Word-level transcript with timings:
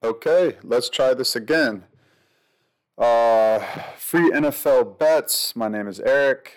Okay, 0.00 0.56
let's 0.62 0.88
try 0.88 1.12
this 1.12 1.34
again. 1.34 1.82
Uh, 2.96 3.58
free 3.96 4.30
NFL 4.30 4.96
bets. 4.96 5.56
My 5.56 5.66
name 5.66 5.88
is 5.88 5.98
Eric. 5.98 6.52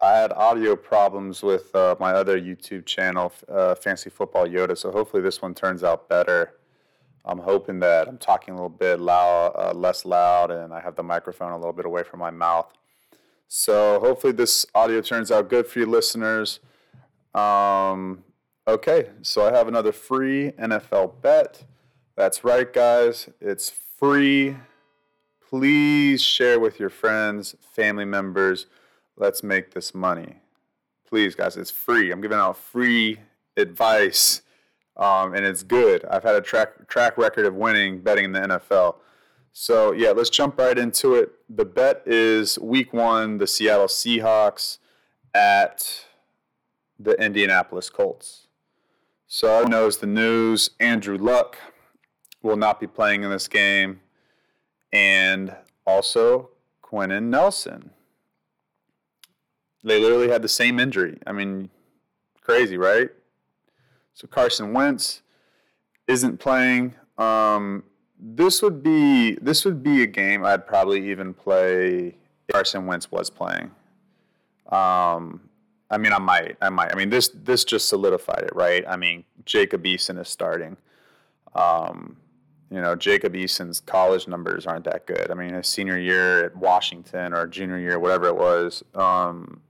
I 0.00 0.16
had 0.16 0.32
audio 0.32 0.74
problems 0.74 1.44
with 1.44 1.72
uh, 1.72 1.94
my 2.00 2.10
other 2.10 2.40
YouTube 2.40 2.84
channel, 2.84 3.32
uh, 3.48 3.76
Fancy 3.76 4.10
Football 4.10 4.48
Yoda, 4.48 4.76
so 4.76 4.90
hopefully 4.90 5.22
this 5.22 5.40
one 5.40 5.54
turns 5.54 5.84
out 5.84 6.08
better. 6.08 6.54
I'm 7.24 7.38
hoping 7.38 7.78
that 7.78 8.08
I'm 8.08 8.18
talking 8.18 8.54
a 8.54 8.56
little 8.56 8.68
bit 8.68 8.98
loud, 8.98 9.52
uh, 9.56 9.72
less 9.72 10.04
loud, 10.04 10.50
and 10.50 10.74
I 10.74 10.80
have 10.80 10.96
the 10.96 11.04
microphone 11.04 11.52
a 11.52 11.56
little 11.56 11.72
bit 11.72 11.86
away 11.86 12.02
from 12.02 12.18
my 12.18 12.32
mouth. 12.32 12.72
So 13.46 14.00
hopefully 14.00 14.32
this 14.32 14.66
audio 14.74 15.00
turns 15.00 15.30
out 15.30 15.48
good 15.48 15.68
for 15.68 15.78
you 15.78 15.86
listeners. 15.86 16.58
Um, 17.36 18.24
okay, 18.66 19.10
so 19.22 19.46
I 19.46 19.56
have 19.56 19.68
another 19.68 19.92
free 19.92 20.50
NFL 20.58 21.22
bet. 21.22 21.62
That's 22.16 22.44
right, 22.44 22.70
guys. 22.70 23.30
It's 23.40 23.72
free. 23.98 24.56
Please 25.48 26.22
share 26.22 26.60
with 26.60 26.78
your 26.78 26.90
friends, 26.90 27.54
family 27.60 28.04
members. 28.04 28.66
Let's 29.16 29.42
make 29.42 29.72
this 29.72 29.94
money. 29.94 30.36
Please, 31.08 31.34
guys, 31.34 31.56
it's 31.56 31.70
free. 31.70 32.10
I'm 32.10 32.20
giving 32.20 32.38
out 32.38 32.56
free 32.56 33.20
advice, 33.56 34.42
um, 34.96 35.34
and 35.34 35.44
it's 35.44 35.62
good. 35.62 36.04
I've 36.04 36.22
had 36.22 36.34
a 36.34 36.40
track 36.40 36.88
track 36.88 37.16
record 37.16 37.46
of 37.46 37.54
winning 37.54 38.00
betting 38.00 38.26
in 38.26 38.32
the 38.32 38.40
NFL. 38.40 38.96
So 39.52 39.92
yeah, 39.92 40.10
let's 40.10 40.30
jump 40.30 40.58
right 40.58 40.78
into 40.78 41.14
it. 41.14 41.32
The 41.48 41.64
bet 41.64 42.02
is 42.06 42.58
Week 42.58 42.92
One, 42.92 43.38
the 43.38 43.46
Seattle 43.46 43.86
Seahawks 43.86 44.78
at 45.34 46.04
the 46.98 47.12
Indianapolis 47.22 47.90
Colts. 47.90 48.48
So 49.26 49.62
knows 49.62 49.98
the 49.98 50.06
news. 50.06 50.70
Andrew 50.80 51.16
Luck 51.16 51.56
will 52.42 52.56
not 52.56 52.80
be 52.80 52.86
playing 52.86 53.22
in 53.22 53.30
this 53.30 53.48
game, 53.48 54.00
and 54.92 55.54
also 55.86 56.50
Quenton 56.80 57.30
Nelson. 57.30 57.90
They 59.84 60.00
literally 60.00 60.28
had 60.28 60.42
the 60.42 60.48
same 60.48 60.78
injury. 60.78 61.18
I 61.26 61.32
mean, 61.32 61.70
crazy, 62.40 62.76
right? 62.76 63.10
So 64.14 64.26
Carson 64.26 64.72
Wentz 64.72 65.22
isn't 66.06 66.38
playing. 66.38 66.94
Um, 67.18 67.84
this 68.18 68.62
would 68.62 68.82
be 68.82 69.34
this 69.36 69.64
would 69.64 69.82
be 69.82 70.02
a 70.02 70.06
game 70.06 70.44
I'd 70.44 70.66
probably 70.66 71.10
even 71.10 71.34
play 71.34 72.08
if 72.08 72.14
Carson 72.52 72.86
Wentz 72.86 73.10
was 73.10 73.30
playing. 73.30 73.70
Um, 74.70 75.48
I 75.90 75.98
mean, 75.98 76.12
I 76.12 76.18
might, 76.18 76.56
I 76.60 76.70
might. 76.70 76.92
I 76.92 76.94
mean, 76.96 77.10
this 77.10 77.28
this 77.34 77.64
just 77.64 77.88
solidified 77.88 78.44
it, 78.44 78.54
right? 78.54 78.84
I 78.88 78.96
mean, 78.96 79.24
Jacob 79.44 79.84
Eason 79.84 80.20
is 80.20 80.28
starting. 80.28 80.76
Um, 81.54 82.16
you 82.72 82.80
know, 82.80 82.96
Jacob 82.96 83.36
Eason's 83.36 83.80
college 83.80 84.26
numbers 84.26 84.66
aren't 84.66 84.86
that 84.86 85.06
good. 85.06 85.30
I 85.30 85.34
mean, 85.34 85.52
his 85.52 85.68
senior 85.68 85.98
year 85.98 86.46
at 86.46 86.56
Washington 86.56 87.34
or 87.34 87.46
junior 87.46 87.78
year, 87.78 87.98
whatever 87.98 88.28
it 88.28 88.36
was, 88.36 88.82
um, 88.94 89.60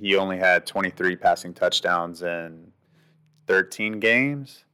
he 0.00 0.14
only 0.14 0.38
had 0.38 0.64
23 0.64 1.16
passing 1.16 1.52
touchdowns 1.52 2.22
in 2.22 2.70
13 3.48 3.98
games. 3.98 4.64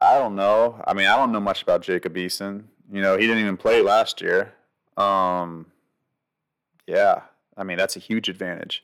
I 0.00 0.18
don't 0.18 0.34
know. 0.34 0.82
I 0.84 0.94
mean, 0.94 1.06
I 1.06 1.16
don't 1.16 1.30
know 1.30 1.38
much 1.38 1.62
about 1.62 1.82
Jacob 1.82 2.16
Eason. 2.16 2.64
You 2.92 3.00
know, 3.00 3.16
he 3.16 3.28
didn't 3.28 3.42
even 3.42 3.56
play 3.56 3.82
last 3.82 4.20
year. 4.20 4.54
Um, 4.96 5.66
yeah, 6.88 7.20
I 7.56 7.62
mean, 7.62 7.76
that's 7.76 7.94
a 7.94 8.00
huge 8.00 8.28
advantage. 8.28 8.82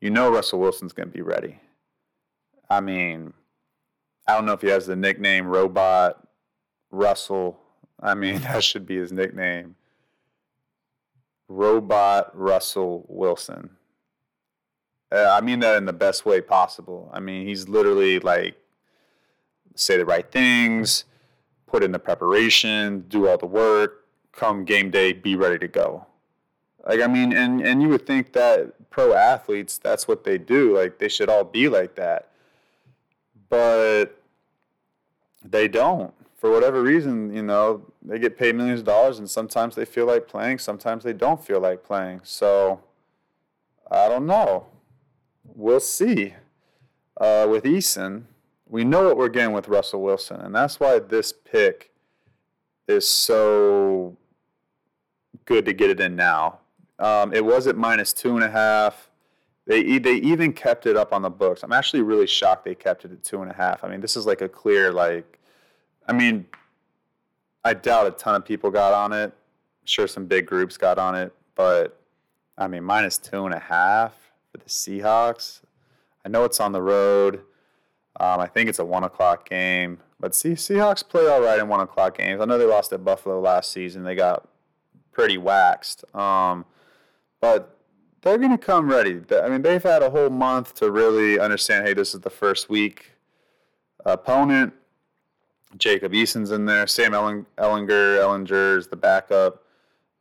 You 0.00 0.10
know, 0.10 0.28
Russell 0.28 0.58
Wilson's 0.58 0.92
going 0.92 1.08
to 1.08 1.14
be 1.14 1.22
ready. 1.22 1.60
I 2.68 2.80
mean, 2.80 3.32
I 4.26 4.34
don't 4.34 4.46
know 4.46 4.52
if 4.52 4.60
he 4.60 4.68
has 4.68 4.86
the 4.86 4.96
nickname 4.96 5.46
Robot 5.46 6.26
Russell. 6.90 7.58
I 8.00 8.14
mean, 8.14 8.40
that 8.42 8.62
should 8.64 8.86
be 8.86 8.96
his 8.96 9.12
nickname. 9.12 9.76
Robot 11.48 12.30
Russell 12.38 13.04
Wilson. 13.08 13.70
Uh, 15.12 15.28
I 15.36 15.40
mean 15.40 15.58
that 15.60 15.76
in 15.76 15.86
the 15.86 15.92
best 15.92 16.24
way 16.24 16.40
possible. 16.40 17.10
I 17.12 17.18
mean, 17.18 17.46
he's 17.46 17.68
literally 17.68 18.20
like 18.20 18.56
say 19.74 19.96
the 19.96 20.04
right 20.04 20.30
things, 20.30 21.04
put 21.66 21.82
in 21.82 21.92
the 21.92 21.98
preparation, 21.98 23.04
do 23.08 23.28
all 23.28 23.38
the 23.38 23.46
work, 23.46 24.06
come 24.32 24.64
game 24.64 24.90
day, 24.90 25.12
be 25.12 25.34
ready 25.34 25.58
to 25.58 25.68
go. 25.68 26.06
Like 26.86 27.00
I 27.00 27.08
mean, 27.08 27.32
and 27.32 27.60
and 27.60 27.82
you 27.82 27.88
would 27.88 28.06
think 28.06 28.32
that 28.34 28.90
pro 28.90 29.12
athletes, 29.12 29.78
that's 29.78 30.06
what 30.06 30.24
they 30.24 30.38
do. 30.38 30.76
Like 30.76 30.98
they 30.98 31.08
should 31.08 31.28
all 31.28 31.44
be 31.44 31.68
like 31.68 31.96
that. 31.96 32.29
But 33.50 34.18
they 35.44 35.68
don't. 35.68 36.14
For 36.36 36.50
whatever 36.50 36.82
reason, 36.82 37.34
you 37.34 37.42
know, 37.42 37.84
they 38.00 38.18
get 38.18 38.38
paid 38.38 38.54
millions 38.54 38.80
of 38.80 38.86
dollars 38.86 39.18
and 39.18 39.28
sometimes 39.28 39.74
they 39.74 39.84
feel 39.84 40.06
like 40.06 40.26
playing, 40.26 40.58
sometimes 40.58 41.04
they 41.04 41.12
don't 41.12 41.44
feel 41.44 41.60
like 41.60 41.84
playing. 41.84 42.20
So 42.24 42.80
I 43.90 44.08
don't 44.08 44.26
know. 44.26 44.66
We'll 45.44 45.80
see. 45.80 46.34
Uh, 47.20 47.46
with 47.50 47.64
Eason, 47.64 48.22
we 48.66 48.84
know 48.84 49.04
what 49.04 49.18
we're 49.18 49.28
getting 49.28 49.52
with 49.52 49.68
Russell 49.68 50.00
Wilson, 50.00 50.40
and 50.40 50.54
that's 50.54 50.80
why 50.80 51.00
this 51.00 51.34
pick 51.34 51.90
is 52.88 53.06
so 53.06 54.16
good 55.44 55.66
to 55.66 55.74
get 55.74 55.90
it 55.90 56.00
in 56.00 56.16
now. 56.16 56.60
Um, 56.98 57.34
it 57.34 57.44
was 57.44 57.66
at 57.66 57.76
minus 57.76 58.12
two 58.12 58.36
and 58.36 58.44
a 58.44 58.50
half. 58.50 59.09
They 59.70 60.00
they 60.00 60.14
even 60.14 60.52
kept 60.52 60.86
it 60.86 60.96
up 60.96 61.12
on 61.12 61.22
the 61.22 61.30
books. 61.30 61.62
I'm 61.62 61.70
actually 61.70 62.02
really 62.02 62.26
shocked 62.26 62.64
they 62.64 62.74
kept 62.74 63.04
it 63.04 63.12
at 63.12 63.22
two 63.22 63.40
and 63.40 63.48
a 63.48 63.54
half. 63.54 63.84
I 63.84 63.88
mean, 63.88 64.00
this 64.00 64.16
is 64.16 64.26
like 64.26 64.40
a 64.40 64.48
clear 64.48 64.92
like. 64.92 65.38
I 66.08 66.12
mean, 66.12 66.46
I 67.64 67.74
doubt 67.74 68.08
a 68.08 68.10
ton 68.10 68.34
of 68.34 68.44
people 68.44 68.72
got 68.72 68.92
on 68.92 69.12
it. 69.12 69.26
I'm 69.26 69.86
sure 69.86 70.08
some 70.08 70.26
big 70.26 70.46
groups 70.46 70.76
got 70.76 70.98
on 70.98 71.14
it, 71.14 71.32
but 71.54 72.00
I 72.58 72.66
mean, 72.66 72.82
minus 72.82 73.16
two 73.16 73.44
and 73.44 73.54
a 73.54 73.60
half 73.60 74.12
for 74.50 74.58
the 74.58 74.64
Seahawks. 74.68 75.60
I 76.24 76.30
know 76.30 76.42
it's 76.42 76.58
on 76.58 76.72
the 76.72 76.82
road. 76.82 77.36
Um, 78.18 78.40
I 78.40 78.48
think 78.48 78.68
it's 78.68 78.80
a 78.80 78.84
one 78.84 79.04
o'clock 79.04 79.48
game, 79.48 80.00
but 80.18 80.34
see, 80.34 80.54
Seahawks 80.54 81.08
play 81.08 81.28
all 81.28 81.42
right 81.42 81.60
in 81.60 81.68
one 81.68 81.78
o'clock 81.78 82.18
games. 82.18 82.40
I 82.40 82.44
know 82.44 82.58
they 82.58 82.64
lost 82.64 82.92
at 82.92 83.04
Buffalo 83.04 83.38
last 83.38 83.70
season; 83.70 84.02
they 84.02 84.16
got 84.16 84.48
pretty 85.12 85.38
waxed. 85.38 86.04
Um, 86.12 86.64
but 87.40 87.79
they're 88.22 88.38
going 88.38 88.50
to 88.50 88.58
come 88.58 88.88
ready. 88.88 89.20
I 89.42 89.48
mean, 89.48 89.62
they've 89.62 89.82
had 89.82 90.02
a 90.02 90.10
whole 90.10 90.30
month 90.30 90.74
to 90.76 90.90
really 90.90 91.38
understand. 91.38 91.86
Hey, 91.86 91.94
this 91.94 92.14
is 92.14 92.20
the 92.20 92.30
first 92.30 92.68
week 92.68 93.12
opponent. 94.04 94.72
Jacob 95.76 96.14
Eason's 96.14 96.50
in 96.50 96.66
there. 96.66 96.86
Sam 96.86 97.12
Ellinger, 97.12 97.46
Ehlinger 97.56 98.76
is 98.76 98.88
the 98.88 98.96
backup 98.96 99.64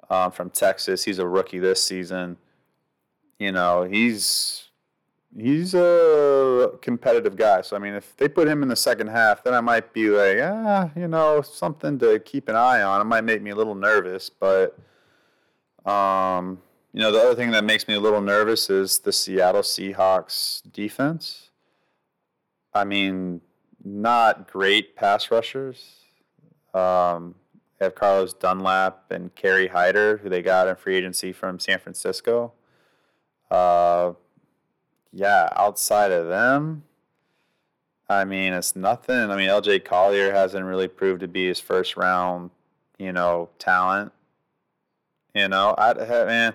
um, 0.09 0.31
from 0.31 0.49
Texas. 0.49 1.03
He's 1.03 1.19
a 1.19 1.27
rookie 1.27 1.59
this 1.59 1.83
season. 1.83 2.37
You 3.39 3.51
know, 3.51 3.83
he's 3.83 4.69
he's 5.35 5.73
a 5.73 6.71
competitive 6.81 7.35
guy. 7.35 7.61
So 7.61 7.75
I 7.75 7.79
mean, 7.79 7.93
if 7.93 8.15
they 8.17 8.27
put 8.27 8.47
him 8.47 8.61
in 8.61 8.69
the 8.69 8.75
second 8.75 9.07
half, 9.07 9.43
then 9.43 9.53
I 9.53 9.61
might 9.61 9.93
be 9.93 10.09
like, 10.09 10.37
ah, 10.41 10.89
you 10.95 11.07
know, 11.07 11.41
something 11.41 11.97
to 11.99 12.19
keep 12.19 12.49
an 12.49 12.55
eye 12.55 12.81
on. 12.81 13.01
It 13.01 13.05
might 13.05 13.23
make 13.23 13.41
me 13.41 13.51
a 13.51 13.55
little 13.55 13.75
nervous, 13.75 14.29
but 14.29 14.77
um, 15.85 16.59
you 16.93 16.99
know, 17.01 17.11
the 17.11 17.19
other 17.19 17.35
thing 17.35 17.51
that 17.51 17.63
makes 17.63 17.87
me 17.87 17.93
a 17.93 17.99
little 17.99 18.21
nervous 18.21 18.69
is 18.69 18.99
the 18.99 19.11
Seattle 19.11 19.61
Seahawks 19.61 20.61
defense. 20.71 21.51
I 22.73 22.83
mean, 22.83 23.41
not 23.83 24.47
great 24.47 24.95
pass 24.95 25.31
rushers. 25.31 25.97
Um, 26.73 27.35
they 27.77 27.85
have 27.85 27.95
Carlos 27.95 28.33
Dunlap 28.33 29.11
and 29.11 29.33
Kerry 29.35 29.67
Hyder, 29.67 30.17
who 30.17 30.29
they 30.29 30.41
got 30.41 30.67
in 30.67 30.75
free 30.75 30.95
agency 30.95 31.31
from 31.31 31.59
San 31.59 31.79
Francisco. 31.79 32.53
Uh, 33.49 34.13
yeah, 35.13 35.49
outside 35.55 36.11
of 36.11 36.27
them, 36.27 36.83
I 38.09 38.25
mean, 38.25 38.53
it's 38.53 38.75
nothing. 38.75 39.15
I 39.31 39.35
mean, 39.35 39.49
LJ 39.49 39.85
Collier 39.85 40.31
hasn't 40.31 40.65
really 40.65 40.87
proved 40.87 41.21
to 41.21 41.27
be 41.27 41.47
his 41.47 41.59
first 41.59 41.95
round, 41.95 42.49
you 42.97 43.13
know, 43.13 43.49
talent. 43.59 44.11
You 45.33 45.47
know, 45.47 45.75
I 45.77 45.93
man, 45.93 46.53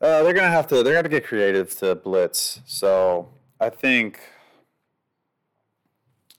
uh, 0.00 0.22
they're 0.22 0.32
gonna 0.32 0.48
have 0.48 0.66
to. 0.68 0.82
They're 0.82 0.94
gonna 0.94 1.08
get 1.08 1.26
creative 1.26 1.76
to 1.78 1.94
blitz. 1.94 2.60
So 2.64 3.28
I 3.60 3.68
think, 3.68 4.20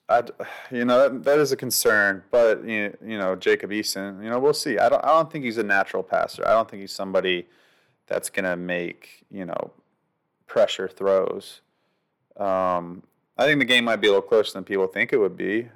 I, 0.10 0.24
you 0.72 0.84
know, 0.84 1.10
that, 1.10 1.24
that 1.24 1.40
is 1.40 1.52
a 1.52 1.58
concern. 1.58 2.24
But 2.32 2.66
you 2.66 2.98
you 3.06 3.18
know, 3.20 3.36
Jacob 3.36 3.70
Eason, 3.70 4.24
you 4.24 4.30
know, 4.30 4.40
we'll 4.40 4.54
see. 4.54 4.80
I 4.80 4.90
don't. 4.90 5.04
I 5.06 5.10
don't 5.10 5.32
think 5.32 5.46
he's 5.46 5.58
a 5.58 5.64
natural 5.64 6.02
passer. 6.02 6.48
I 6.48 6.52
don't 6.52 6.70
think 6.70 6.82
he's 6.82 6.92
somebody 6.92 7.48
that's 8.08 8.30
gonna 8.30 8.58
make 8.58 9.26
you 9.30 9.46
know 9.46 9.72
pressure 10.48 10.88
throws. 10.88 11.62
Um, 12.38 13.04
I 13.38 13.46
think 13.46 13.60
the 13.60 13.66
game 13.66 13.86
might 13.86 13.98
be 13.98 14.08
a 14.08 14.12
little 14.12 14.28
closer 14.28 14.54
than 14.54 14.64
people 14.64 14.88
think 14.88 15.14
it 15.14 15.18
would 15.18 15.38
be. 15.38 15.70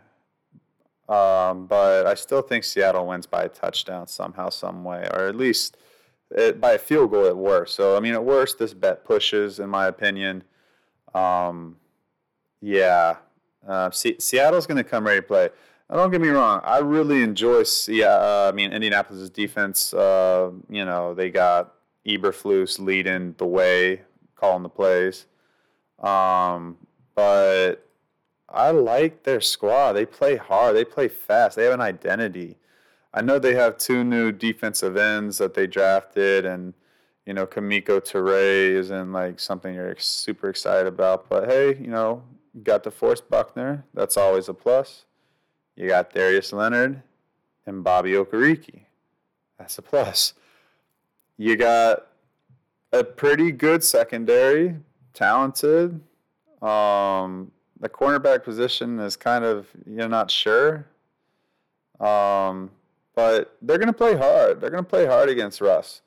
Um, 1.07 1.67
but 1.67 2.07
I 2.07 2.15
still 2.15 2.41
think 2.41 2.63
Seattle 2.63 3.05
wins 3.07 3.27
by 3.27 3.43
a 3.43 3.49
touchdown 3.49 4.07
somehow, 4.07 4.49
some 4.49 4.83
way, 4.83 5.07
or 5.13 5.27
at 5.27 5.35
least 5.35 5.77
it, 6.31 6.59
by 6.59 6.73
a 6.73 6.79
field 6.79 7.11
goal 7.11 7.27
at 7.27 7.37
worst. 7.37 7.75
So 7.75 7.95
I 7.95 7.99
mean, 7.99 8.13
at 8.13 8.23
worst, 8.23 8.57
this 8.57 8.73
bet 8.73 9.05
pushes, 9.05 9.59
in 9.59 9.69
my 9.69 9.85
opinion. 9.87 10.43
Um, 11.13 11.77
yeah, 12.61 13.17
Uh, 13.67 13.89
C- 13.89 14.17
Seattle's 14.19 14.67
going 14.67 14.77
to 14.77 14.83
come 14.83 15.05
ready 15.05 15.21
to 15.21 15.27
play. 15.27 15.49
Now, 15.89 15.97
don't 15.97 16.11
get 16.11 16.21
me 16.21 16.29
wrong. 16.29 16.61
I 16.63 16.79
really 16.79 17.23
enjoy. 17.23 17.63
See, 17.63 18.03
uh, 18.03 18.49
I 18.49 18.51
mean, 18.51 18.71
Indianapolis' 18.71 19.29
defense. 19.29 19.93
Uh, 19.93 20.51
you 20.69 20.85
know, 20.85 21.13
they 21.13 21.29
got 21.31 21.73
Eberflus 22.05 22.79
leading 22.79 23.33
the 23.37 23.45
way, 23.45 24.01
calling 24.35 24.63
the 24.63 24.69
plays. 24.69 25.25
Um, 25.99 26.77
but 27.15 27.84
I 28.49 28.71
like 28.71 29.23
their 29.23 29.41
squad. 29.41 29.93
They 29.93 30.05
play 30.05 30.35
hard. 30.35 30.75
They 30.75 30.85
play 30.85 31.07
fast. 31.07 31.55
They 31.55 31.65
have 31.65 31.73
an 31.73 31.81
identity. 31.81 32.57
I 33.13 33.21
know 33.21 33.39
they 33.39 33.55
have 33.55 33.77
two 33.77 34.03
new 34.03 34.31
defensive 34.31 34.97
ends 34.97 35.37
that 35.37 35.53
they 35.53 35.67
drafted, 35.67 36.45
and 36.45 36.73
you 37.25 37.33
know, 37.33 37.47
Kemoko 37.47 38.01
Turay 38.01 38.71
isn't 38.71 39.11
like 39.11 39.39
something 39.39 39.73
you're 39.73 39.95
super 39.97 40.49
excited 40.49 40.87
about. 40.87 41.29
But 41.29 41.49
hey, 41.49 41.75
you 41.75 41.87
know, 41.87 42.23
got 42.63 42.83
DeForest 42.83 43.29
Buckner. 43.29 43.83
That's 43.93 44.17
always 44.17 44.47
a 44.49 44.53
plus. 44.53 45.05
You 45.75 45.87
got 45.87 46.13
Darius 46.13 46.53
Leonard 46.53 47.01
and 47.65 47.83
Bobby 47.83 48.11
Okereke. 48.11 48.81
That's 49.57 49.77
a 49.77 49.81
plus. 49.81 50.33
You 51.37 51.55
got 51.55 52.07
a 52.91 53.03
pretty 53.03 53.51
good 53.51 53.83
secondary, 53.83 54.75
talented. 55.13 55.99
Um, 56.61 57.51
the 57.79 57.89
cornerback 57.89 58.43
position 58.43 58.99
is 58.99 59.15
kind 59.15 59.43
of 59.43 59.67
you're 59.85 60.09
not 60.09 60.31
sure. 60.31 60.85
Um, 61.99 62.71
but 63.15 63.55
they're 63.61 63.77
going 63.77 63.87
to 63.87 63.93
play 63.93 64.15
hard. 64.15 64.59
They're 64.59 64.69
going 64.69 64.83
to 64.83 64.89
play 64.89 65.05
hard 65.05 65.29
against 65.29 65.61
Russ. 65.61 66.01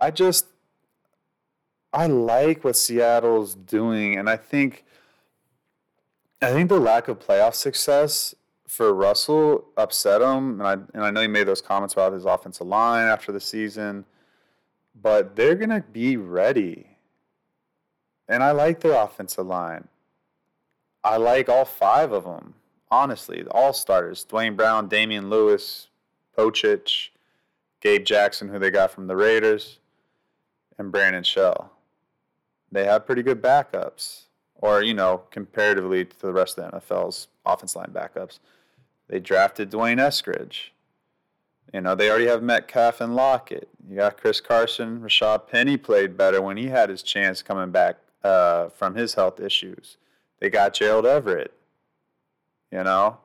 I 0.00 0.10
just 0.10 0.46
I 1.92 2.06
like 2.06 2.64
what 2.64 2.76
Seattle's 2.76 3.54
doing, 3.54 4.16
and 4.16 4.28
I 4.28 4.36
think 4.36 4.84
I 6.40 6.50
think 6.50 6.68
the 6.68 6.80
lack 6.80 7.08
of 7.08 7.18
playoff 7.18 7.54
success 7.54 8.34
for 8.66 8.94
Russell 8.94 9.66
upset 9.76 10.22
him, 10.22 10.60
and 10.60 10.66
I 10.66 10.72
and 10.72 11.04
I 11.04 11.10
know 11.10 11.20
he 11.20 11.28
made 11.28 11.46
those 11.46 11.60
comments 11.60 11.92
about 11.92 12.14
his 12.14 12.24
offensive 12.24 12.66
line 12.66 13.06
after 13.06 13.30
the 13.30 13.40
season, 13.40 14.06
but 15.00 15.36
they're 15.36 15.54
gonna 15.54 15.84
be 15.92 16.16
ready, 16.16 16.86
and 18.26 18.42
I 18.42 18.52
like 18.52 18.80
their 18.80 19.00
offensive 19.00 19.46
line. 19.46 19.86
I 21.04 21.16
like 21.16 21.48
all 21.48 21.64
five 21.64 22.12
of 22.12 22.24
them, 22.24 22.54
honestly, 22.90 23.44
all 23.50 23.72
starters: 23.72 24.24
Duane 24.24 24.56
Brown, 24.56 24.88
Damien 24.88 25.30
Lewis, 25.30 25.88
Pocic, 26.36 27.10
Gabe 27.80 28.04
Jackson, 28.04 28.48
who 28.48 28.58
they 28.58 28.70
got 28.70 28.92
from 28.92 29.06
the 29.06 29.16
Raiders, 29.16 29.78
and 30.78 30.92
Brandon 30.92 31.24
Shell. 31.24 31.72
They 32.70 32.84
have 32.84 33.06
pretty 33.06 33.22
good 33.22 33.42
backups, 33.42 34.22
or 34.54 34.82
you 34.82 34.94
know, 34.94 35.22
comparatively 35.30 36.04
to 36.04 36.20
the 36.20 36.32
rest 36.32 36.56
of 36.58 36.70
the 36.70 36.78
NFL's 36.78 37.28
offense 37.44 37.76
line 37.76 37.90
backups. 37.92 38.38
They 39.08 39.20
drafted 39.20 39.70
D'Wayne 39.70 39.98
Eskridge. 39.98 40.70
You 41.72 41.80
know, 41.80 41.94
they 41.94 42.08
already 42.10 42.26
have 42.26 42.42
Metcalf 42.42 43.00
and 43.00 43.16
Lockett. 43.16 43.68
You 43.88 43.96
got 43.96 44.16
Chris 44.16 44.40
Carson. 44.40 45.00
Rashaad 45.00 45.48
Penny 45.48 45.76
played 45.76 46.16
better 46.16 46.40
when 46.40 46.56
he 46.56 46.66
had 46.66 46.90
his 46.90 47.02
chance 47.02 47.42
coming 47.42 47.70
back 47.70 47.96
uh, 48.22 48.68
from 48.68 48.94
his 48.94 49.14
health 49.14 49.40
issues. 49.40 49.96
They 50.42 50.50
got 50.50 50.74
Gerald 50.74 51.06
Everett. 51.06 51.54
You 52.72 52.82
know, 52.82 53.18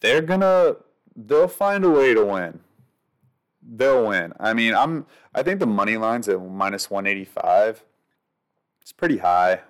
they're 0.00 0.20
gonna 0.20 0.76
they'll 1.16 1.48
find 1.48 1.82
a 1.82 1.88
way 1.88 2.12
to 2.12 2.22
win. 2.22 2.60
They'll 3.62 4.06
win. 4.06 4.34
I 4.38 4.52
mean, 4.52 4.74
I'm 4.74 5.06
I 5.34 5.42
think 5.42 5.60
the 5.60 5.66
money 5.66 5.96
line's 5.96 6.28
at 6.28 6.42
minus 6.42 6.90
185. 6.90 7.82
It's 8.82 8.92
pretty 8.92 9.16
high. 9.16 9.60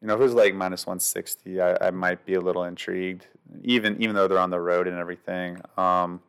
You 0.00 0.08
know, 0.08 0.14
if 0.14 0.20
it 0.20 0.24
was 0.24 0.32
like 0.32 0.54
minus 0.54 0.86
160, 0.86 1.60
I, 1.60 1.76
I 1.88 1.90
might 1.90 2.24
be 2.24 2.32
a 2.32 2.40
little 2.40 2.64
intrigued, 2.64 3.26
even 3.62 4.02
even 4.02 4.16
though 4.16 4.28
they're 4.28 4.38
on 4.38 4.48
the 4.48 4.60
road 4.60 4.88
and 4.88 4.96
everything. 4.96 5.58
Um, 5.76 6.22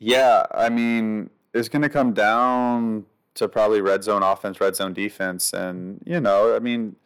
yeah, 0.00 0.46
I 0.50 0.68
mean, 0.68 1.30
it's 1.54 1.68
to 1.68 1.88
come 1.88 2.12
down 2.12 3.04
to 3.34 3.46
probably 3.46 3.80
red 3.80 4.02
zone 4.02 4.24
offense, 4.24 4.60
red 4.60 4.74
zone 4.74 4.94
defense, 4.94 5.52
and 5.52 6.02
you 6.04 6.20
know, 6.20 6.56
I 6.56 6.58
mean, 6.58 6.96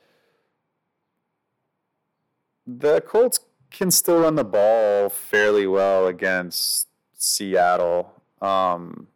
the 2.66 3.00
Colts 3.00 3.40
can 3.70 3.90
still 3.90 4.20
run 4.20 4.34
the 4.34 4.44
ball 4.44 5.08
fairly 5.08 5.66
well 5.66 6.06
against 6.06 6.88
Seattle. 7.14 8.12
Um, 8.40 9.08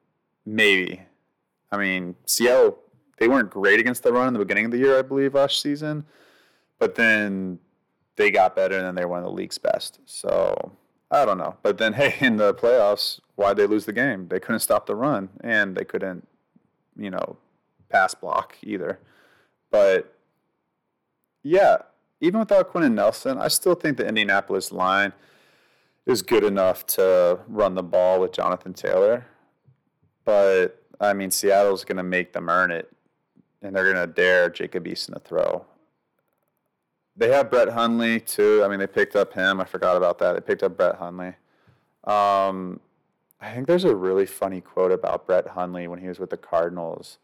maybe. 0.45 1.03
I 1.71 1.77
mean, 1.77 2.17
Seattle 2.27 2.79
they 3.19 3.29
weren't 3.29 3.50
great 3.50 3.81
against 3.81 4.03
the 4.03 4.12
run 4.12 4.29
in 4.29 4.33
the 4.33 4.39
beginning 4.39 4.67
of 4.67 4.71
the 4.71 4.79
year, 4.79 4.99
I 4.99 5.03
believe, 5.03 5.35
last 5.35 5.61
season, 5.61 6.06
but 6.79 6.95
then 6.95 7.59
they 8.17 8.31
got 8.31 8.56
better 8.56 8.77
and 8.77 8.87
then 8.87 8.95
they 8.95 9.05
were 9.05 9.11
one 9.11 9.19
of 9.21 9.25
the 9.25 9.31
league's 9.31 9.59
best. 9.59 10.00
So 10.06 10.73
I 11.11 11.25
don't 11.25 11.39
know. 11.39 11.56
But 11.62 11.79
then, 11.79 11.93
hey, 11.95 12.15
in 12.21 12.37
the 12.37 12.55
playoffs, 12.55 13.21
why'd 13.37 13.56
they 13.56 13.67
lose 13.67 13.87
the 13.87 13.93
game? 13.93 14.29
They 14.29 14.41
couldn't 14.41 14.61
stop 14.61 14.87
the 14.87 14.97
run 14.97 15.29
and 15.43 15.77
they 15.77 15.85
couldn't, 15.85 16.27
you 16.97 17.11
know, 17.11 17.37
pass 17.89 18.15
block 18.15 18.56
either. 18.62 18.99
But 19.71 20.15
yeah, 21.43 21.79
even 22.20 22.41
without 22.41 22.69
Quenton 22.70 22.94
Nelson, 22.94 23.38
I 23.38 23.49
still 23.49 23.75
think 23.75 23.97
the 23.97 24.06
Indianapolis 24.06 24.73
line 24.73 25.12
is 26.06 26.23
good 26.23 26.44
enough 26.44 26.87
to 26.87 27.41
run 27.49 27.75
the 27.75 27.82
ball 27.82 28.20
with 28.20 28.32
Jonathan 28.32 28.75
Taylor. 28.75 29.26
But 30.25 30.82
I 31.00 31.12
mean, 31.12 31.31
Seattle's 31.31 31.85
going 31.85 31.99
to 31.99 32.03
make 32.03 32.32
them 32.32 32.49
earn 32.49 32.70
it 32.70 32.93
and 33.62 33.75
they're 33.75 33.93
going 33.93 34.06
to 34.06 34.12
dare 34.12 34.49
Jacob 34.50 34.85
Eason 34.85 35.15
to 35.15 35.20
throw. 35.20 35.65
They 37.17 37.31
have 37.32 37.50
Brett 37.50 37.70
Hundley 37.70 38.21
too. 38.21 38.62
I 38.64 38.69
mean, 38.69 38.79
they 38.79 38.87
picked 38.87 39.17
up 39.17 39.32
him. 39.32 39.61
I 39.61 39.64
forgot 39.64 39.97
about 39.97 40.19
that. 40.21 40.35
They 40.35 40.41
picked 40.41 40.62
up 40.62 40.76
Brett 40.76 40.97
Hundley. 40.97 41.35
Um, 42.05 42.81
I 43.41 43.53
think 43.53 43.67
there's 43.67 43.85
a 43.85 43.94
really 43.94 44.26
funny 44.26 44.61
quote 44.61 44.93
about 44.93 45.26
Brett 45.26 45.49
Hundley 45.49 45.88
when 45.88 45.99
he 45.99 46.09
was 46.09 46.19
with 46.19 46.31
the 46.31 46.37
Cardinals, 46.37 47.19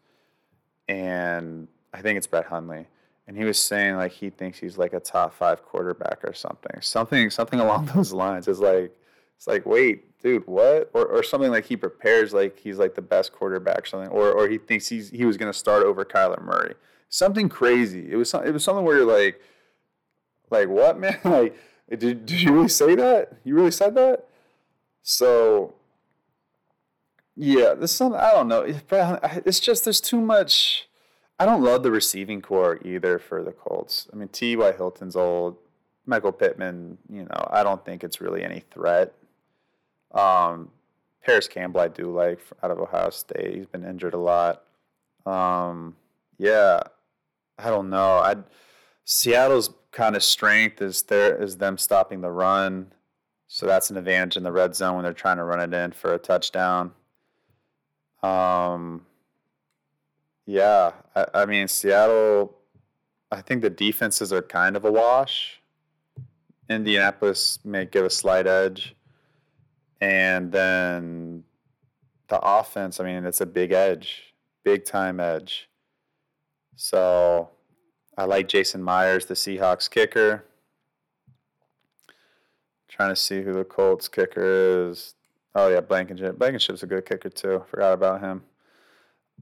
and 0.87 1.67
I 1.93 2.01
think 2.01 2.17
it's 2.17 2.27
Brett 2.27 2.45
Hundley, 2.45 2.87
and 3.27 3.37
he 3.37 3.43
was 3.43 3.57
saying 3.57 3.95
like 3.95 4.11
he 4.11 4.29
thinks 4.29 4.59
he's 4.59 4.77
like 4.77 4.93
a 4.93 4.99
top 4.99 5.33
five 5.33 5.63
quarterback 5.65 6.19
or 6.23 6.33
something, 6.33 6.81
something, 6.81 7.29
something 7.29 7.59
along 7.65 7.87
those 7.87 8.13
lines. 8.13 8.47
It's 8.47 8.59
like, 8.59 8.95
it's 9.35 9.47
like, 9.47 9.65
wait, 9.65 10.19
dude, 10.21 10.45
what? 10.47 10.89
Or, 10.93 11.05
or 11.05 11.23
something 11.23 11.51
like 11.51 11.65
he 11.65 11.75
prepares 11.75 12.33
like 12.33 12.59
he's 12.59 12.77
like 12.77 12.95
the 12.95 13.01
best 13.01 13.33
quarterback, 13.33 13.83
or 13.83 13.85
something, 13.85 14.09
or 14.09 14.31
or 14.31 14.47
he 14.47 14.57
thinks 14.57 14.87
he's 14.87 15.09
he 15.09 15.25
was 15.25 15.37
going 15.37 15.51
to 15.51 15.57
start 15.57 15.83
over 15.83 16.05
Kyler 16.05 16.41
Murray. 16.41 16.75
Something 17.09 17.49
crazy. 17.49 18.11
It 18.11 18.15
was 18.15 18.33
it 18.33 18.51
was 18.51 18.63
something 18.63 18.85
where 18.85 18.97
you're 18.97 19.05
like, 19.05 19.41
like 20.49 20.69
what, 20.69 20.99
man? 20.99 21.19
like, 21.23 21.57
did 21.89 22.25
did 22.25 22.41
you 22.41 22.53
really 22.53 22.69
say 22.69 22.95
that? 22.95 23.33
You 23.43 23.55
really 23.55 23.71
said 23.71 23.95
that? 23.95 24.25
So, 25.01 25.75
yeah, 27.35 27.73
this 27.73 27.91
is 27.91 27.97
something 27.97 28.19
I 28.19 28.31
don't 28.31 28.47
know. 28.47 28.65
It's 29.45 29.59
just 29.59 29.83
there's 29.83 30.01
too 30.01 30.21
much. 30.21 30.87
I 31.39 31.45
don't 31.45 31.63
love 31.63 31.83
the 31.83 31.91
receiving 31.91 32.41
corps 32.41 32.79
either 32.85 33.19
for 33.19 33.43
the 33.43 33.51
Colts. 33.51 34.07
I 34.13 34.15
mean, 34.15 34.29
T.Y. 34.29 34.71
Hilton's 34.71 35.15
old. 35.15 35.57
Michael 36.05 36.31
Pittman, 36.31 36.97
you 37.09 37.23
know, 37.23 37.47
I 37.49 37.63
don't 37.63 37.83
think 37.83 38.03
it's 38.03 38.21
really 38.21 38.43
any 38.43 38.59
threat. 38.71 39.13
Um, 40.11 40.69
Parris 41.23 41.47
Campbell, 41.47 41.81
I 41.81 41.87
do 41.87 42.11
like 42.11 42.39
out 42.61 42.71
of 42.71 42.79
Ohio 42.79 43.09
State. 43.09 43.55
He's 43.55 43.65
been 43.65 43.83
injured 43.83 44.13
a 44.13 44.19
lot. 44.19 44.63
Um, 45.25 45.95
yeah, 46.37 46.81
I 47.57 47.69
don't 47.69 47.89
know. 47.89 48.19
I 48.19 48.35
Seattle's 49.03 49.71
kind 49.91 50.15
of 50.15 50.23
strength 50.23 50.81
is 50.81 51.03
there 51.03 51.41
is 51.41 51.57
them 51.57 51.77
stopping 51.77 52.21
the 52.21 52.29
run, 52.29 52.91
so 53.47 53.65
that's 53.65 53.89
an 53.89 53.97
advantage 53.97 54.37
in 54.37 54.43
the 54.43 54.51
red 54.51 54.75
zone 54.75 54.95
when 54.95 55.03
they're 55.03 55.13
trying 55.13 55.37
to 55.37 55.43
run 55.43 55.61
it 55.61 55.75
in 55.75 55.91
for 55.91 56.13
a 56.13 56.19
touchdown. 56.19 56.91
Um, 58.21 59.05
yeah, 60.45 60.91
I, 61.15 61.25
I 61.33 61.45
mean 61.45 61.67
Seattle. 61.67 62.55
I 63.31 63.41
think 63.41 63.61
the 63.61 63.69
defenses 63.69 64.31
are 64.31 64.41
kind 64.41 64.75
of 64.75 64.85
a 64.85 64.91
wash. 64.91 65.59
Indianapolis 66.69 67.59
may 67.63 67.85
give 67.85 68.05
a 68.05 68.09
slight 68.09 68.47
edge. 68.47 68.95
And 70.01 70.51
then 70.51 71.43
the 72.27 72.39
offense, 72.41 72.99
I 72.99 73.05
mean, 73.05 73.25
it's 73.25 73.41
a 73.41 73.45
big 73.45 73.71
edge, 73.71 74.33
big 74.63 74.85
time 74.85 75.19
edge. 75.19 75.69
So 76.75 77.49
I 78.17 78.25
like 78.25 78.47
Jason 78.47 78.83
Myers, 78.83 79.25
the 79.25 79.33
Seahawks 79.33 79.89
kicker. 79.89 80.45
Trying 82.87 83.09
to 83.09 83.15
see 83.15 83.41
who 83.41 83.53
the 83.53 83.63
Colts 83.63 84.07
kicker 84.07 84.89
is. 84.89 85.15
Oh 85.53 85.69
yeah, 85.69 85.81
Blankenship. 85.81 86.37
Blankenship's 86.37 86.83
a 86.83 86.87
good 86.87 87.05
kicker 87.05 87.29
too. 87.29 87.63
Forgot 87.69 87.93
about 87.93 88.21
him. 88.21 88.43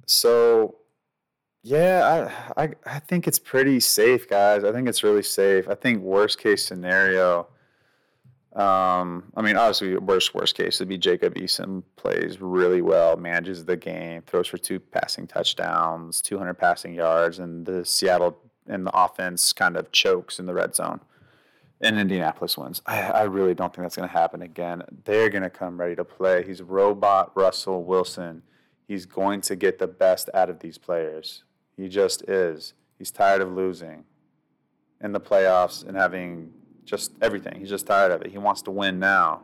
So 0.05 0.75
yeah, 1.63 2.29
I, 2.55 2.63
I 2.63 2.69
I 2.85 2.99
think 2.99 3.27
it's 3.27 3.39
pretty 3.39 3.79
safe, 3.79 4.29
guys. 4.29 4.63
I 4.63 4.71
think 4.71 4.87
it's 4.87 5.03
really 5.03 5.23
safe. 5.23 5.67
I 5.67 5.75
think 5.75 6.01
worst 6.01 6.37
case 6.39 6.65
scenario 6.65 7.47
um, 8.55 9.31
I 9.35 9.41
mean, 9.41 9.57
obviously, 9.57 9.97
worst 9.97 10.35
worst 10.35 10.55
case 10.55 10.79
would 10.79 10.87
be 10.87 10.97
Jacob 10.97 11.33
Eason 11.35 11.81
plays 11.95 12.39
really 12.39 12.81
well, 12.81 13.17
manages 13.17 13.65
the 13.65 13.75
game, 13.75 14.21
throws 14.27 14.47
for 14.47 14.59
two 14.59 14.79
passing 14.79 15.25
touchdowns, 15.25 16.21
200 16.21 16.53
passing 16.53 16.93
yards, 16.93 17.39
and 17.39 17.65
the 17.65 17.83
Seattle 17.83 18.37
and 18.67 18.85
the 18.85 18.95
offense 18.95 19.53
kind 19.53 19.75
of 19.75 19.91
chokes 19.91 20.39
in 20.39 20.45
the 20.45 20.53
red 20.53 20.75
zone 20.75 20.99
and 21.81 21.99
Indianapolis 21.99 22.57
wins. 22.57 22.81
I, 22.85 23.01
I 23.01 23.23
really 23.23 23.55
don't 23.55 23.73
think 23.73 23.83
that's 23.83 23.97
going 23.97 24.07
to 24.07 24.13
happen 24.13 24.41
again. 24.43 24.83
They're 25.03 25.29
going 25.29 25.43
to 25.43 25.49
come 25.49 25.77
ready 25.77 25.95
to 25.95 26.05
play. 26.05 26.43
He's 26.45 26.61
robot 26.61 27.31
Russell 27.35 27.83
Wilson. 27.83 28.43
He's 28.87 29.05
going 29.05 29.41
to 29.41 29.55
get 29.55 29.79
the 29.79 29.87
best 29.87 30.29
out 30.33 30.49
of 30.49 30.59
these 30.59 30.77
players. 30.77 31.43
He 31.75 31.89
just 31.89 32.23
is. 32.29 32.73
He's 32.97 33.11
tired 33.11 33.41
of 33.41 33.51
losing 33.51 34.05
in 35.01 35.11
the 35.11 35.19
playoffs 35.19 35.85
and 35.85 35.97
having 35.97 36.51
just 36.85 37.11
everything. 37.21 37.59
He's 37.59 37.69
just 37.69 37.87
tired 37.87 38.11
of 38.11 38.21
it. 38.21 38.31
He 38.31 38.37
wants 38.37 38.61
to 38.63 38.71
win 38.71 38.99
now. 38.99 39.41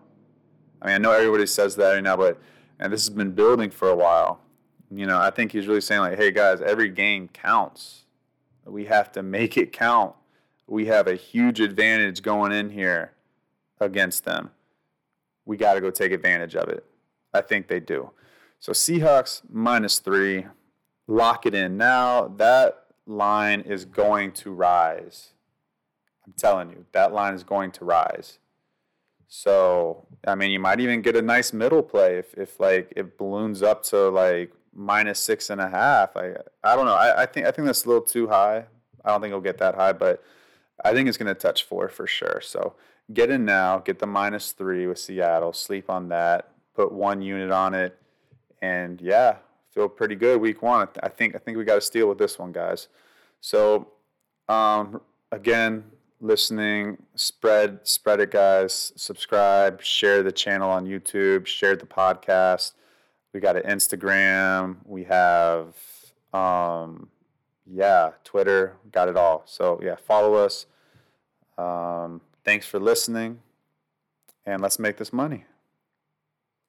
I 0.82 0.88
mean, 0.88 0.96
I 0.96 0.98
know 0.98 1.12
everybody 1.12 1.46
says 1.46 1.76
that 1.76 1.94
right 1.94 2.04
now, 2.04 2.16
but 2.16 2.40
and 2.80 2.94
this 2.94 3.06
has 3.06 3.14
been 3.14 3.32
building 3.32 3.70
for 3.70 3.90
a 3.90 3.96
while. 3.96 4.40
You 4.90 5.06
know, 5.06 5.20
I 5.20 5.30
think 5.30 5.52
he's 5.52 5.68
really 5.68 5.82
saying 5.82 6.02
like, 6.02 6.18
"Hey 6.18 6.32
guys, 6.32 6.62
every 6.62 6.90
game 6.90 7.28
counts. 7.28 8.06
We 8.66 8.86
have 8.86 9.12
to 9.14 9.24
make 9.24 9.58
it 9.58 9.72
count. 9.72 10.16
We 10.68 10.86
have 10.86 11.08
a 11.08 11.16
huge 11.16 11.60
advantage 11.60 12.22
going 12.22 12.52
in 12.52 12.70
here 12.70 13.14
against 13.80 14.26
them. 14.26 14.52
We 15.46 15.58
got 15.58 15.74
to 15.74 15.82
go 15.82 15.90
take 15.92 16.12
advantage 16.12 16.56
of 16.56 16.70
it." 16.70 16.86
I 17.34 17.42
think 17.42 17.68
they 17.68 17.80
do. 17.80 18.12
So 18.60 18.72
Seahawks 18.72 19.42
minus 19.50 20.00
three, 20.00 20.46
lock 21.10 21.46
it 21.46 21.56
in 21.56 21.76
now. 21.78 22.28
That 22.28 22.86
line 23.06 23.62
is 23.62 23.84
going 23.86 24.32
to 24.34 24.52
rise. 24.52 25.30
I'm 26.26 26.34
telling 26.34 26.70
you, 26.70 26.86
that 26.92 27.12
line 27.12 27.34
is 27.34 27.44
going 27.44 27.72
to 27.72 27.86
rise. 27.86 28.38
So, 29.28 30.06
I 30.26 30.36
mean, 30.36 30.52
you 30.52 30.60
might 30.60 30.80
even 30.80 31.02
get 31.02 31.16
a 31.16 31.22
nice 31.22 31.52
middle 31.52 31.84
play 31.84 32.18
if, 32.18 32.34
if 32.36 32.60
like 32.60 32.94
it 32.96 33.18
balloons 33.18 33.62
up 33.62 33.84
to 33.86 34.10
like 34.10 34.52
minus 34.74 35.20
six 35.20 35.50
and 35.50 35.60
a 35.60 35.70
half. 35.70 36.16
I 36.16 36.36
I 36.64 36.76
don't 36.76 36.86
know. 36.86 36.96
I, 36.96 37.24
I 37.24 37.26
think 37.26 37.46
I 37.46 37.52
think 37.52 37.66
that's 37.66 37.86
a 37.86 37.88
little 37.88 38.04
too 38.04 38.28
high. 38.28 38.66
I 39.04 39.10
don't 39.10 39.22
think 39.22 39.32
it'll 39.32 39.42
get 39.42 39.58
that 39.60 39.76
high, 39.76 39.94
but 39.94 40.24
I 40.84 40.94
think 40.94 41.08
it's 41.08 41.18
going 41.18 41.28
to 41.28 41.40
touch 41.40 41.64
four 41.64 41.90
for 41.90 42.08
sure. 42.08 42.42
So 42.42 42.76
get 43.14 43.30
in 43.30 43.46
now, 43.46 43.80
get 43.80 44.00
the 44.00 44.08
minus 44.08 44.52
three 44.52 44.88
with 44.88 45.00
Seattle, 45.00 45.54
sleep 45.54 45.90
on 45.90 46.10
that, 46.10 46.50
put 46.76 46.92
one 46.92 47.22
unit 47.22 47.52
on 47.52 47.74
it, 47.74 47.98
and 48.62 49.00
yeah, 49.02 49.38
feel 49.72 49.90
pretty 49.90 50.16
good 50.16 50.42
week 50.42 50.62
one. 50.62 50.88
I 51.02 51.10
think 51.10 51.36
I 51.36 51.40
think 51.40 51.58
we 51.58 51.64
got 51.64 51.76
to 51.76 51.82
steal 51.82 52.08
with 52.08 52.18
this 52.18 52.40
one, 52.40 52.52
guys. 52.52 52.88
So 53.42 53.90
um, 54.48 55.02
again, 55.32 55.84
listening, 56.22 56.98
spread 57.16 57.80
spread 57.84 58.20
it, 58.20 58.32
guys. 58.32 58.94
Subscribe, 58.96 59.82
share 59.82 60.24
the 60.24 60.32
channel 60.32 60.70
on 60.70 60.86
YouTube, 60.86 61.46
share 61.46 61.76
the 61.76 61.86
podcast. 61.86 62.74
We 63.34 63.40
got 63.40 63.56
an 63.56 63.64
Instagram. 63.64 64.78
We 64.86 65.04
have 65.06 65.76
um, 66.34 67.10
yeah, 67.66 68.12
Twitter. 68.24 68.76
Got 68.92 69.10
it 69.10 69.18
all. 69.18 69.44
So 69.46 69.80
yeah, 69.84 69.96
follow 69.96 70.34
us. 70.34 70.66
Um, 71.58 72.22
thanks 72.44 72.66
for 72.66 72.80
listening, 72.80 73.40
and 74.46 74.62
let's 74.62 74.80
make 74.80 74.98
this 74.98 75.14
money. 75.14 75.46